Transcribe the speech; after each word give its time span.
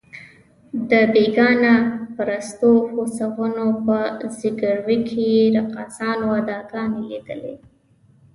د 0.89 0.91
بېګانه 1.13 1.73
پرستو 2.15 2.71
هوسونو 2.91 3.65
په 3.85 3.97
ځګیروي 4.39 4.97
کې 5.07 5.21
یې 5.33 5.43
رقاصانو 5.57 6.27
اداګانې 6.41 7.01
لیدلې. 7.09 7.55